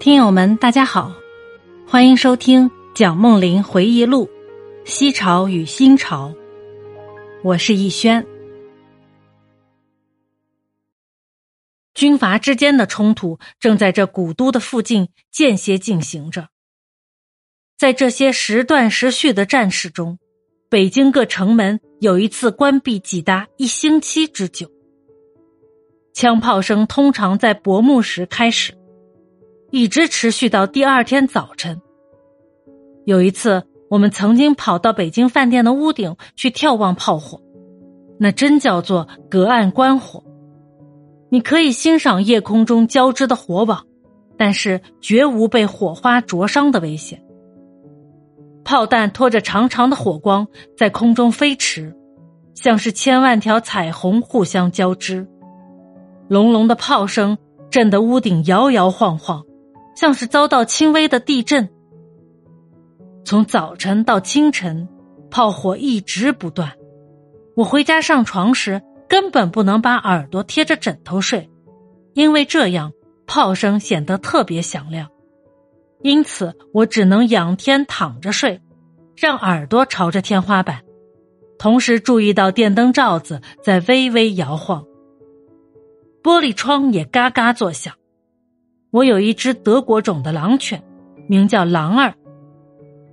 [0.00, 1.14] 听友们，大家好，
[1.86, 4.24] 欢迎收听蒋梦麟回忆录
[4.86, 6.30] 《西朝与新朝》，
[7.44, 8.26] 我是逸轩。
[11.92, 16.48] 军阀之间的冲突正在这古都的附近间歇进行着。
[17.76, 20.18] 在这些时断时续的战事中，
[20.70, 24.66] 北京各城门有一次关闭，几达一星期之久。
[26.14, 28.79] 枪炮声通常在薄暮时开始。
[29.70, 31.80] 一直持续到第二天早晨。
[33.04, 37.40] 有一次，我们曾经跑到北京饭店的屋顶去眺望炮火，
[38.18, 40.24] 那真叫做隔岸观火。
[41.28, 43.86] 你可以欣赏夜空中交织的火网，
[44.36, 47.22] 但是绝无被火花灼伤的危险。
[48.64, 51.94] 炮弹拖着长长的火光在空中飞驰，
[52.54, 55.28] 像是千万条彩虹互相交织。
[56.28, 57.38] 隆隆的炮声
[57.70, 59.44] 震得屋顶摇摇晃晃。
[59.94, 61.68] 像是遭到轻微的地震。
[63.24, 64.88] 从早晨到清晨，
[65.30, 66.72] 炮火一直不断。
[67.54, 71.50] 我回家上床时，根本不能把耳朵贴着枕头睡，
[72.14, 72.92] 因为这样
[73.26, 75.08] 炮声显得特别响亮。
[76.02, 78.62] 因此，我只能仰天躺着睡，
[79.16, 80.80] 让耳朵朝着天花板，
[81.58, 84.86] 同时注意到电灯罩子在微微摇晃，
[86.22, 87.94] 玻璃窗也嘎嘎作响。
[88.90, 90.82] 我有一只德国种的狼犬，
[91.28, 92.14] 名叫狼儿，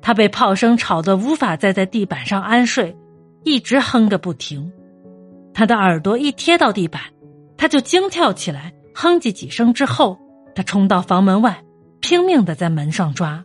[0.00, 2.96] 它被炮声吵得无法再在地板上安睡，
[3.42, 4.72] 一直哼个不停。
[5.52, 7.00] 它的耳朵一贴到地板，
[7.56, 10.18] 它就惊跳起来，哼唧几声之后，
[10.54, 11.64] 它冲到房门外，
[12.00, 13.44] 拼命的在门上抓。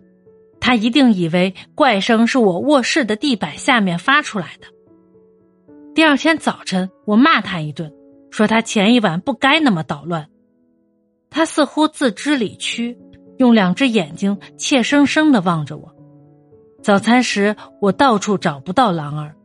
[0.60, 4.68] 它一定以为怪声是我卧室的地板下面发出来的。
[5.96, 7.92] 第二天早晨，我骂他一顿，
[8.30, 10.28] 说他前一晚不该那么捣乱。
[11.30, 12.98] 他似乎自知理屈，
[13.38, 15.96] 用两只眼睛怯生生的望着我。
[16.82, 19.36] 早餐时，我到处找不到狼儿，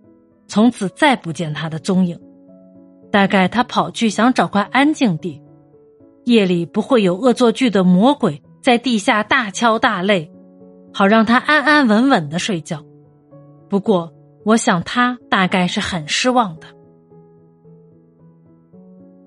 [0.46, 2.18] 从此再不见他的踪影。
[3.10, 5.40] 大概他跑去想找块安静地，
[6.24, 10.30] 夜里不会有恶作剧的魔鬼在地下大敲大擂，
[10.92, 12.84] 好让他安安稳稳的睡觉。
[13.68, 14.12] 不过，
[14.44, 16.66] 我想他大概是很失望的。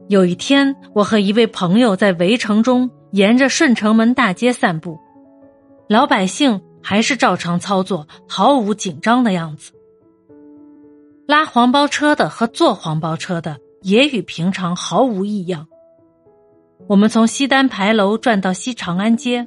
[0.10, 4.98] 有一天，我和一位朋友在围城中沿着顺城门大街散步，
[5.90, 9.74] 老百姓还是照常操作，毫无紧张的样子。
[11.26, 15.68] 拉黄包车的和坐黄包车的也与平常毫无异样。
[16.88, 19.46] 我们从西单牌楼转到西长安街，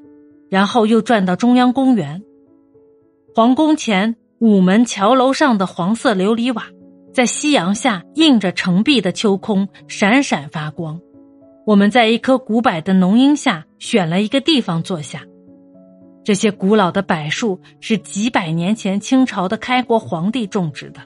[0.50, 2.22] 然后又转到中央公园。
[3.34, 6.66] 皇宫前午门桥楼上的黄色琉璃瓦。
[7.12, 11.00] 在夕阳下映着澄碧的秋空，闪闪发光。
[11.66, 15.22] 我们在一棵古柏的浓荫下选了一个地方坐下。
[16.22, 21.00] 这些古老的柏树是几百年前清朝的开国皇帝种植的，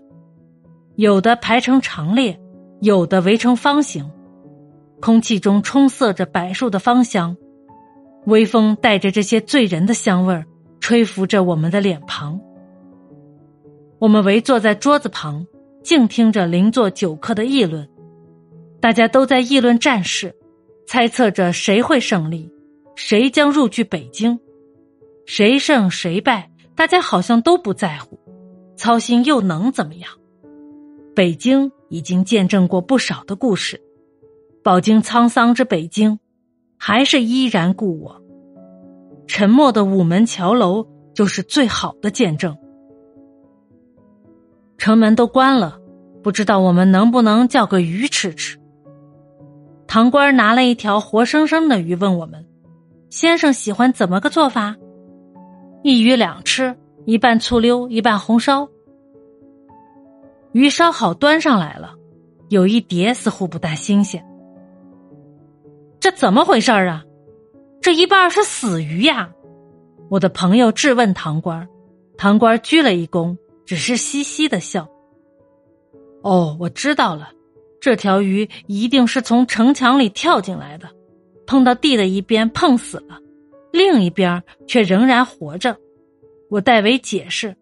[0.96, 2.38] 有的排成长列，
[2.80, 4.10] 有的围成方形。
[5.00, 7.36] 空气中充塞着柏树的芳香，
[8.26, 10.44] 微风带着这些醉人的香味儿，
[10.80, 12.40] 吹拂着我们的脸庞。
[13.98, 15.46] 我们围坐在桌子旁。
[15.84, 17.86] 静听着邻座酒客的议论，
[18.80, 20.34] 大家都在议论战事，
[20.86, 22.50] 猜测着谁会胜利，
[22.96, 24.40] 谁将入据北京，
[25.26, 28.18] 谁胜谁败，大家好像都不在乎，
[28.76, 30.10] 操心又能怎么样？
[31.14, 33.78] 北京已经见证过不少的故事，
[34.62, 36.18] 饱经沧桑之北京，
[36.78, 38.22] 还是依然故我。
[39.26, 42.56] 沉默的午门桥楼就是最好的见证。
[44.76, 45.78] 城门都关了，
[46.22, 48.58] 不知道我们能不能叫个鱼吃吃。
[49.86, 52.44] 堂官拿了一条活生生的鱼问我们
[53.10, 54.76] ：“先生喜欢怎么个做法？”
[55.84, 58.68] 一鱼两吃，一半醋溜，一半红烧。
[60.52, 61.94] 鱼烧好端上来了，
[62.48, 64.24] 有一碟似乎不大新鲜。
[66.00, 67.04] 这怎么回事啊？
[67.80, 69.30] 这一半是死鱼呀！
[70.10, 71.68] 我的朋友质问堂官，
[72.16, 73.36] 堂官鞠了一躬。
[73.64, 74.88] 只是嘻嘻的笑。
[76.22, 77.30] 哦，我知道了，
[77.80, 80.88] 这条鱼一定是从城墙里跳进来的，
[81.46, 83.18] 碰到地的一边碰死了，
[83.72, 85.76] 另一边却仍然活着。
[86.50, 87.56] 我代为解释。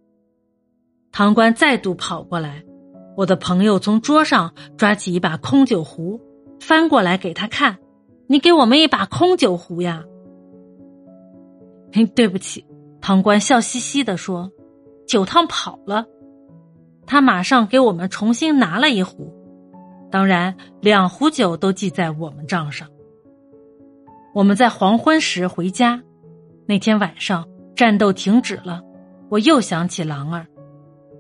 [1.11, 2.65] 唐官再度跑过来，
[3.17, 6.21] 我的朋友从桌上抓起一把空酒壶，
[6.61, 7.79] 翻过来给他看
[8.29, 10.05] ：“你给我们一把空酒壶呀？”
[11.93, 12.65] 嘿， 对不起，
[13.01, 14.51] 唐官笑嘻嘻的说。
[15.13, 16.07] 酒汤跑了，
[17.05, 19.31] 他马上给我们重新拿了一壶，
[20.11, 22.89] 当然两壶酒都记在我们账上。
[24.33, 26.03] 我们在黄昏时回家，
[26.65, 28.81] 那天晚上战斗停止了，
[29.29, 30.47] 我又想起狼儿。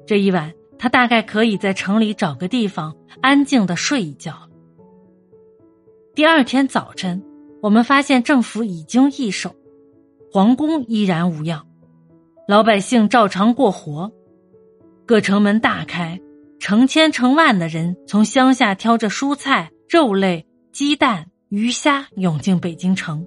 [0.06, 4.34] 这一晚，他大概可以在城里找个地方安静的睡一觉。
[6.14, 7.22] 第二天早晨，
[7.60, 9.54] 我们发现政府已经易手，
[10.32, 11.66] 皇宫依然无恙，
[12.52, 14.12] 老百姓照常过活，
[15.06, 16.20] 各城门大开，
[16.60, 23.26] 成千成万的人从乡下挑着蔬菜、肉类、鸡蛋、鱼虾涌进北京城，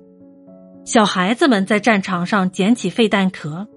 [0.83, 3.67] 小孩子们在战场上捡起废弹壳。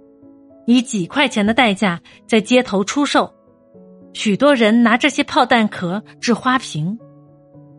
[0.67, 3.33] 以几块钱的代价在街头出售，
[4.13, 6.99] 许多人拿这些炮弹壳制花瓶。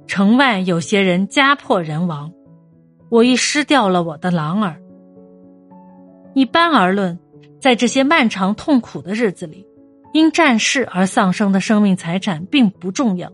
[0.07, 2.33] 城外有些人家破人亡，
[3.11, 4.81] 我亦失掉了我的狼儿。
[6.33, 7.19] 一般而论，
[7.59, 9.65] 在这些漫长痛苦的日子里，
[10.13, 13.31] 因战事而丧生的生命财产并不重要。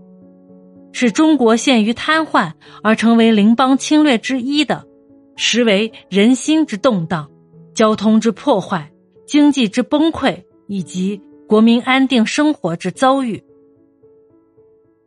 [0.92, 4.88] 使中国陷于瘫痪而成为邻邦侵略之一的，
[5.36, 7.30] 实为人心之动荡，
[7.74, 8.92] 交通之破坏。
[9.26, 13.44] 经济之崩溃以及国民安定生活之遭遇，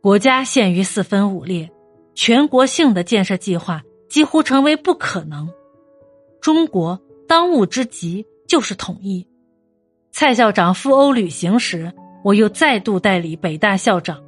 [0.01, 1.71] 国家陷于四分五裂，
[2.13, 5.49] 全国性的建设计划几乎成为不可能。
[6.41, 9.25] 中国当务之急就是统一。
[10.11, 11.93] 蔡校长赴欧旅行时，
[12.23, 14.21] 我又再度代理北大校长。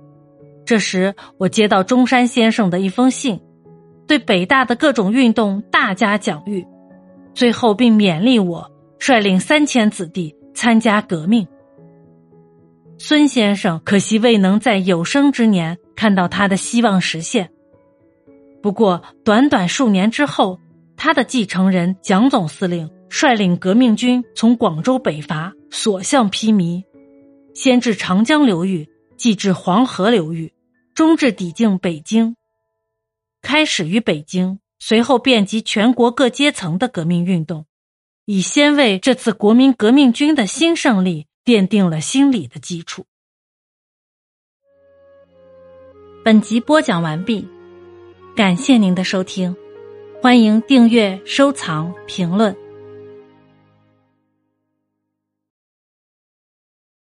[0.63, 3.41] 这时，我接到中山先生的一封信，
[4.07, 6.65] 对北大的各种运动大加奖誉，
[7.33, 8.71] 最后并勉励我。
[8.99, 11.47] 率领三千子弟参加革命。
[12.99, 17.49] 孙先生可惜未能在有生之年看到他的希望实现。
[18.61, 20.59] 不过，短短数年之后，
[20.95, 26.81] 他的继承人蒋总司令率领革命军从广州北伐，所向披靡，
[27.53, 28.87] 先至长江流域，
[29.17, 30.53] 继至黄河流域，
[30.95, 32.37] 终至抵境北京。
[33.41, 37.65] 开始于北京，随后遍及全国各阶层的革命运动。
[38.25, 43.05] 以先为这次国民革命军的新胜利奠定了心理的基础。
[46.23, 47.45] 本集播讲完毕，
[48.37, 49.53] 感谢您的收听，
[50.21, 52.55] 欢迎订阅、收藏、评论。